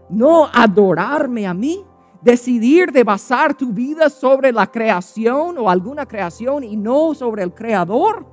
[0.10, 1.84] no adorarme a mí,
[2.22, 7.54] decidir de basar tu vida sobre la creación o alguna creación y no sobre el
[7.54, 8.26] creador,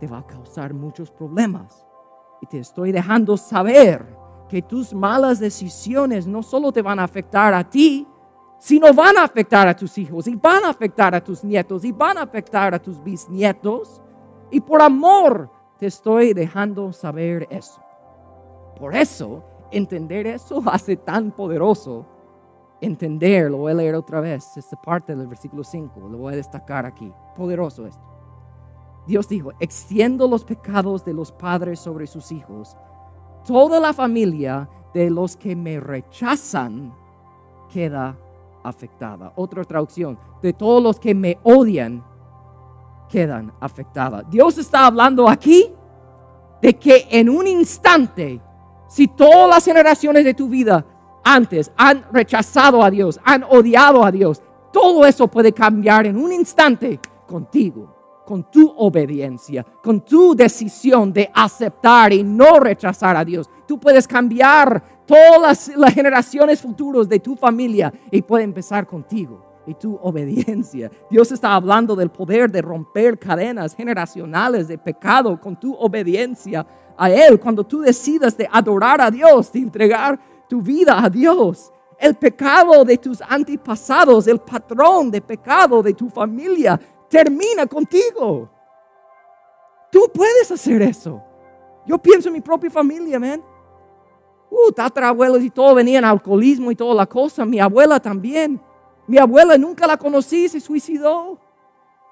[0.00, 1.86] te va a causar muchos problemas.
[2.40, 4.06] Y te estoy dejando saber
[4.48, 8.06] que tus malas decisiones no solo te van a afectar a ti,
[8.58, 11.92] sino van a afectar a tus hijos y van a afectar a tus nietos y
[11.92, 14.02] van a afectar a tus bisnietos.
[14.50, 17.80] Y por amor te estoy dejando saber eso.
[18.76, 22.06] Por eso, entender eso hace tan poderoso.
[22.82, 26.36] Entender, lo voy a leer otra vez, esta parte del versículo 5, lo voy a
[26.36, 27.12] destacar aquí.
[27.36, 28.09] Poderoso esto.
[29.06, 32.76] Dios dijo, extiendo los pecados de los padres sobre sus hijos.
[33.46, 36.94] Toda la familia de los que me rechazan
[37.72, 38.16] queda
[38.62, 39.32] afectada.
[39.36, 42.04] Otra traducción, de todos los que me odian
[43.08, 44.24] quedan afectadas.
[44.30, 45.72] Dios está hablando aquí
[46.62, 48.40] de que en un instante
[48.90, 50.84] si todas las generaciones de tu vida
[51.22, 56.32] antes han rechazado a Dios, han odiado a Dios, todo eso puede cambiar en un
[56.32, 57.99] instante contigo
[58.30, 63.50] con tu obediencia, con tu decisión de aceptar y no rechazar a Dios.
[63.66, 69.74] Tú puedes cambiar todas las, generaciones futuras de tu familia y puede empezar contigo y
[69.74, 70.92] tu obediencia.
[71.10, 76.64] Dios está hablando del poder de romper cadenas generacionales de pecado con tu obediencia
[76.96, 77.40] a Él.
[77.40, 81.72] Cuando tú decidas de adorar a Dios, de entregar tu vida a Dios.
[81.98, 88.48] El pecado de tus antepasados, el patrón de pecado de tu familia, termina contigo.
[89.90, 91.22] Tú puedes hacer eso.
[91.86, 93.42] Yo pienso en mi propia familia, man.
[94.50, 97.44] Uh, tatarabuelos y todo venían alcoholismo y toda la cosa.
[97.44, 98.60] Mi abuela también.
[99.06, 101.38] Mi abuela nunca la conocí, se suicidó.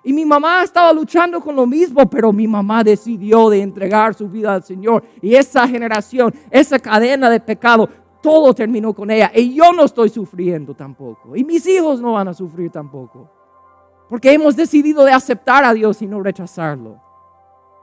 [0.02, 4.28] Y mi mamá estaba luchando con lo mismo, pero mi mamá decidió de entregar su
[4.28, 5.04] vida al Señor.
[5.20, 7.88] Y esa generación, esa cadena de pecado,
[8.22, 9.30] todo terminó con ella.
[9.34, 11.36] Y yo no estoy sufriendo tampoco.
[11.36, 13.37] Y mis hijos no van a sufrir tampoco.
[14.08, 17.00] Porque hemos decidido de aceptar a Dios y no rechazarlo.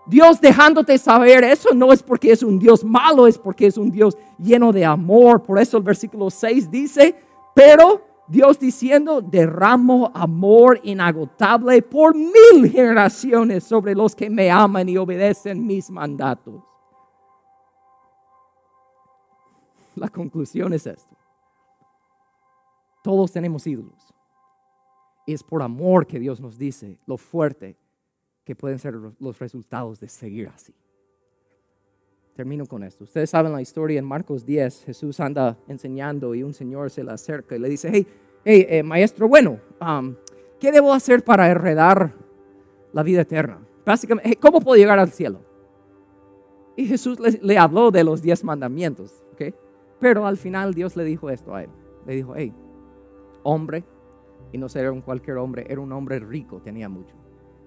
[0.08, 3.92] Dios dejándote saber eso no es porque es un Dios malo, es porque es un
[3.92, 5.42] Dios lleno de amor.
[5.42, 7.16] Por eso el versículo 6 dice,
[7.56, 14.98] pero Dios diciendo, derramo amor inagotable por mil generaciones sobre los que me aman y
[14.98, 16.64] obedecen mis mandatos.
[19.96, 21.16] La conclusión es esto.
[23.04, 24.05] Todos tenemos ídolos.
[25.26, 27.78] Es por amor que Dios nos dice lo fuerte
[28.44, 30.74] que pueden ser los resultados de seguir así.
[32.36, 33.06] Termino con esto.
[33.06, 34.84] Ustedes saben la historia en Marcos 10.
[34.86, 38.06] Jesús anda enseñando y un señor se le acerca y le dice, hey,
[38.44, 39.60] hey eh, maestro, bueno,
[40.60, 42.14] ¿qué debo hacer para heredar
[42.92, 43.66] la vida eterna?
[43.86, 45.40] Básicamente, ¿cómo puedo llegar al cielo?
[46.76, 49.56] Y Jesús le, habló de los diez mandamientos, ¿ok?
[50.00, 51.70] Pero al final Dios le dijo esto a él.
[52.06, 52.54] Le dijo, hey,
[53.44, 53.86] hombre,
[54.56, 57.14] y no era un cualquier hombre, era un hombre rico, tenía mucho.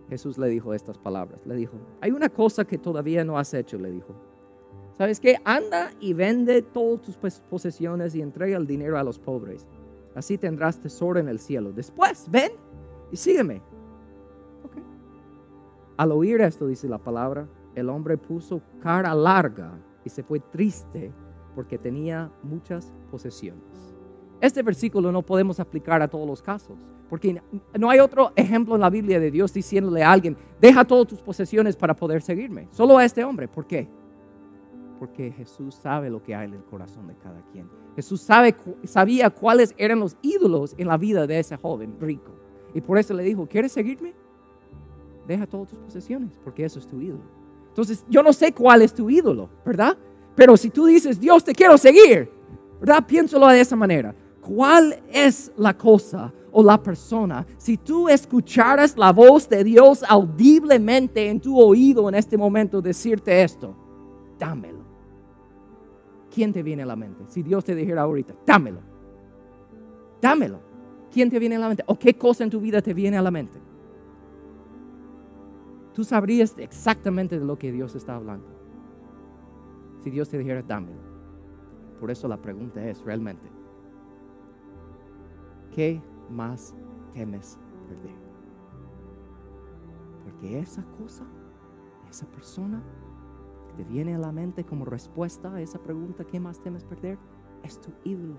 [0.09, 1.45] Jesús le dijo estas palabras.
[1.45, 4.15] Le dijo, hay una cosa que todavía no has hecho, le dijo.
[4.97, 5.37] ¿Sabes qué?
[5.45, 9.69] Anda y vende todas tus posesiones y entrega el dinero a los pobres.
[10.15, 11.73] Así tendrás tesoro en el cielo.
[11.73, 12.53] Después, ven
[13.13, 13.61] y sígueme.
[15.99, 21.13] Al oír esto, dice la palabra, el hombre puso cara larga y se fue triste
[21.55, 23.98] porque tenía muchas posesiones.
[24.41, 27.43] Este versículo no podemos aplicar a todos los casos, porque
[27.77, 31.21] no hay otro ejemplo en la Biblia de Dios diciéndole a alguien, deja todas tus
[31.21, 32.69] posesiones para poder seguirme.
[32.71, 33.49] Solo a este hombre.
[33.49, 33.89] ¿Por qué?
[35.01, 37.69] Porque Jesús sabe lo que hay en el corazón de cada quien.
[37.97, 42.33] Jesús sabe, sabía cuáles eran los ídolos en la vida de ese joven rico.
[42.75, 44.15] Y por eso le dijo, ¿quieres seguirme?
[45.27, 47.25] Deja todas tus posesiones, porque eso es tu ídolo.
[47.69, 49.97] Entonces, yo no sé cuál es tu ídolo, ¿verdad?
[50.37, 52.31] Pero si tú dices, Dios, te quiero seguir,
[52.81, 53.05] ¿verdad?
[53.05, 54.15] Piénsalo de esa manera
[54.49, 57.47] cuál es la cosa o la persona.
[57.59, 63.43] Si tú escucharas la voz de Dios audiblemente en tu oído en este momento decirte
[63.43, 63.77] esto,
[64.39, 64.79] dámelo.
[66.35, 67.25] ¿Quién te viene a la mente?
[67.29, 68.81] Si Dios te dijera ahorita, dámelo.
[70.23, 70.61] Dámelo.
[71.13, 71.85] ¿Quién te viene a la mente?
[71.87, 73.59] ¿O qué cosa en tu vida te viene a la mente?
[75.93, 78.47] Tú sabrías exactamente de lo que Dios está hablando.
[80.03, 81.01] Si Dios te dijera, dámelo.
[82.01, 83.49] Por eso la pregunta es realmente,
[85.75, 86.01] ¿qué
[86.31, 86.75] más
[87.13, 88.17] temes perder?
[90.25, 91.25] Porque esa cosa,
[92.11, 92.83] esa persona
[93.69, 97.19] que te viene a la mente como respuesta a esa pregunta, ¿qué más temes perder?
[97.63, 98.37] Es tu ídolo.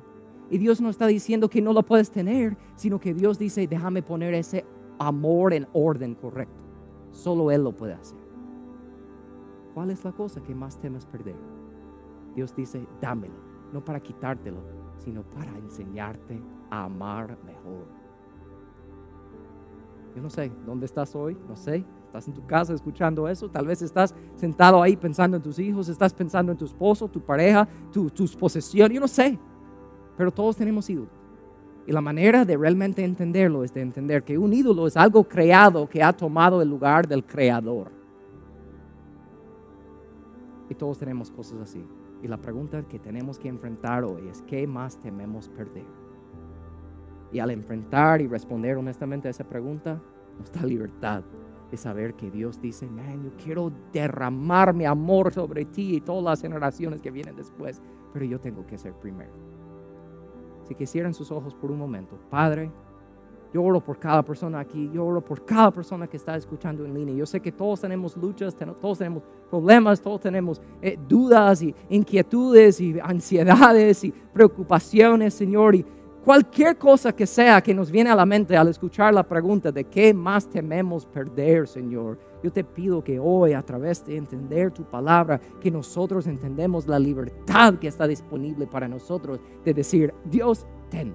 [0.50, 4.02] Y Dios no está diciendo que no lo puedes tener, sino que Dios dice, déjame
[4.02, 4.66] poner ese
[4.98, 6.64] amor en orden correcto.
[7.12, 8.20] Solo Él lo puede hacer.
[9.74, 11.36] ¿Cuál es la cosa que más temes perder?
[12.36, 13.36] Dios dice, dámelo,
[13.72, 14.62] no para quitártelo,
[14.98, 17.88] sino para enseñarte amar mejor.
[20.16, 21.86] Yo no sé dónde estás hoy, no sé.
[22.06, 25.90] Estás en tu casa escuchando eso, tal vez estás sentado ahí pensando en tus hijos,
[25.90, 29.38] estás pensando en tu esposo, tu pareja, tus posesiones, yo no sé.
[30.18, 31.14] Pero todos tenemos ídolos.
[31.86, 35.88] Y la manera de realmente entenderlo es de entender que un ídolo es algo creado
[35.88, 37.92] que ha tomado el lugar del creador.
[40.68, 41.86] Y todos tenemos cosas así.
[42.24, 45.99] Y la pregunta que tenemos que enfrentar hoy es, ¿qué más tememos perder?
[47.32, 50.02] Y al enfrentar y responder honestamente a esa pregunta,
[50.40, 51.24] nos da libertad
[51.72, 56.24] de saber que Dios dice, man, yo quiero derramar mi amor sobre ti y todas
[56.24, 59.32] las generaciones que vienen después, pero yo tengo que ser primero.
[60.64, 62.72] Si quisieran sus ojos por un momento, Padre,
[63.52, 66.94] Yo oro por cada persona aquí, yo oro por cada persona que está escuchando en
[66.94, 67.16] línea.
[67.16, 72.80] Yo sé que todos tenemos luchas, todos tenemos problemas, todos tenemos eh, dudas y inquietudes
[72.80, 75.74] y ansiedades y preocupaciones, Señor.
[75.74, 75.84] Y
[76.24, 79.86] cualquier cosa que sea que nos viene a la mente al escuchar la pregunta de
[79.86, 82.18] qué más tememos perder, Señor.
[82.44, 87.00] Yo te pido que hoy, a través de entender tu palabra, que nosotros entendemos la
[87.00, 91.14] libertad que está disponible para nosotros de decir, Dios, ten,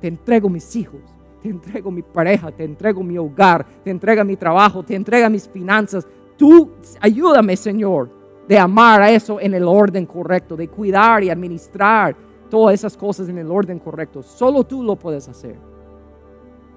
[0.00, 1.00] te entrego mis hijos,
[1.42, 5.48] te entrego mi pareja, te entrego mi hogar, te entrega mi trabajo, te entrega mis
[5.48, 6.06] finanzas.
[6.36, 6.70] Tú
[7.00, 8.10] ayúdame, Señor,
[8.48, 12.16] de amar a eso en el orden correcto, de cuidar y administrar
[12.48, 14.22] todas esas cosas en el orden correcto.
[14.22, 15.56] Solo tú lo puedes hacer.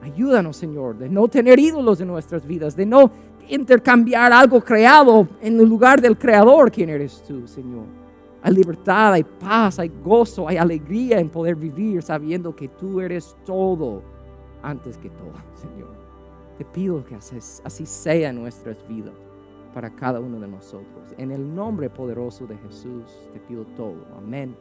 [0.01, 3.11] Ayúdanos, Señor, de no tener ídolos en nuestras vidas, de no
[3.49, 7.85] intercambiar algo creado en el lugar del creador, quien eres tú, Señor.
[8.41, 13.35] Hay libertad, hay paz, hay gozo, hay alegría en poder vivir sabiendo que tú eres
[13.45, 14.01] todo
[14.63, 15.91] antes que todo, Señor.
[16.57, 19.13] Te pido que así sea en nuestras vidas
[19.75, 21.13] para cada uno de nosotros.
[21.17, 23.03] En el nombre poderoso de Jesús
[23.33, 24.05] te pido todo.
[24.17, 24.55] Amén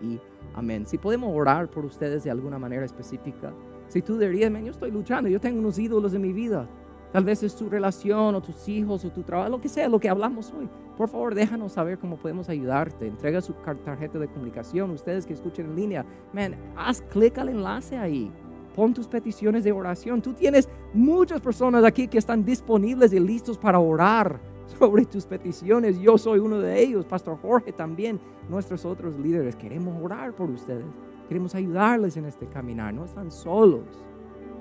[0.00, 0.18] y
[0.54, 0.86] amén.
[0.86, 3.52] Si podemos orar por ustedes de alguna manera específica.
[3.88, 6.68] Si tú dirías, yo estoy luchando, yo tengo unos ídolos en mi vida.
[7.12, 9.98] Tal vez es tu relación o tus hijos o tu trabajo, lo que sea, lo
[9.98, 10.68] que hablamos hoy.
[10.96, 13.06] Por favor, déjanos saber cómo podemos ayudarte.
[13.06, 14.90] Entrega su tarjeta de comunicación.
[14.90, 18.30] Ustedes que escuchen en línea, man, haz clic al enlace ahí
[18.78, 20.22] pon tus peticiones de oración.
[20.22, 24.38] Tú tienes muchas personas aquí que están disponibles y listos para orar
[24.78, 25.98] sobre tus peticiones.
[25.98, 29.56] Yo soy uno de ellos, Pastor Jorge también, nuestros otros líderes.
[29.56, 30.84] Queremos orar por ustedes.
[31.28, 32.94] Queremos ayudarles en este caminar.
[32.94, 34.04] No están solos.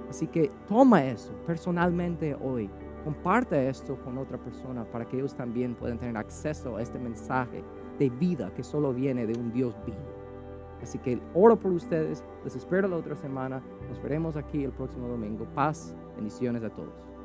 [0.09, 2.69] Así que toma eso personalmente hoy.
[3.03, 7.63] Comparte esto con otra persona para que ellos también puedan tener acceso a este mensaje
[7.99, 9.97] de vida que solo viene de un Dios vivo.
[10.81, 15.07] Así que oro por ustedes, les espero la otra semana, nos veremos aquí el próximo
[15.07, 15.45] domingo.
[15.55, 17.16] Paz, bendiciones a todos.